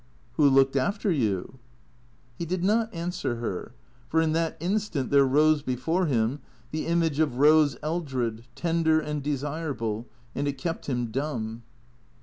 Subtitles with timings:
[0.33, 1.59] "Who looked after you?"
[2.35, 3.71] He did not answer her.
[4.09, 6.39] For in that instant there rose before him
[6.71, 11.61] the image of Rose Eldred, tender and desirable, and it kept him dumb.